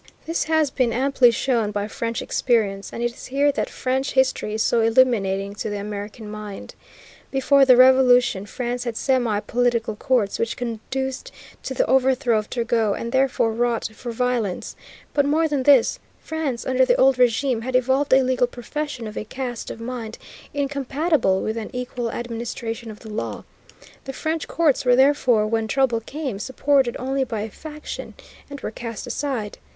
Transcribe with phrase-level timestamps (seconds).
[0.25, 4.55] This has been amply shown by French experience, and it is here that French history
[4.55, 6.73] is so illuminating to the American mind.
[7.29, 12.95] Before the Revolution France had semi political courts which conduced to the overthrow of Turgot,
[12.99, 14.75] and, therefore, wrought for violence;
[15.13, 19.15] but more than this, France, under the old régime, had evolved a legal profession of
[19.15, 20.17] a cast of mind
[20.51, 23.43] incompatible with an equal administration of the law.
[24.05, 28.15] The French courts were, therefore, when trouble came, supported only by a faction,
[28.49, 29.59] and were cast aside.